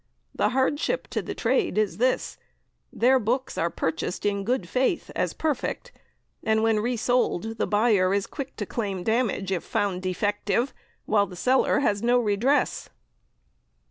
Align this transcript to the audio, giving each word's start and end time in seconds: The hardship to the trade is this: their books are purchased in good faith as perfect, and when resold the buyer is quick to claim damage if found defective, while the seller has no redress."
The 0.33 0.49
hardship 0.49 1.07
to 1.09 1.21
the 1.21 1.35
trade 1.35 1.77
is 1.77 1.97
this: 1.97 2.39
their 2.91 3.19
books 3.19 3.55
are 3.55 3.69
purchased 3.69 4.25
in 4.25 4.43
good 4.43 4.67
faith 4.67 5.11
as 5.15 5.35
perfect, 5.35 5.91
and 6.43 6.63
when 6.63 6.79
resold 6.79 7.59
the 7.59 7.67
buyer 7.67 8.11
is 8.11 8.25
quick 8.25 8.55
to 8.55 8.65
claim 8.65 9.03
damage 9.03 9.51
if 9.51 9.63
found 9.63 10.01
defective, 10.01 10.73
while 11.05 11.27
the 11.27 11.35
seller 11.35 11.81
has 11.81 12.01
no 12.01 12.17
redress." 12.17 12.89